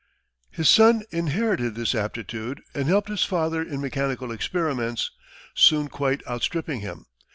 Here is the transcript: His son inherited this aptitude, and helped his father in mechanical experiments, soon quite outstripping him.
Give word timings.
His 0.49 0.67
son 0.67 1.03
inherited 1.11 1.75
this 1.75 1.93
aptitude, 1.93 2.63
and 2.73 2.87
helped 2.87 3.07
his 3.07 3.23
father 3.23 3.61
in 3.61 3.79
mechanical 3.81 4.31
experiments, 4.31 5.11
soon 5.53 5.89
quite 5.89 6.23
outstripping 6.27 6.79
him. 6.79 7.05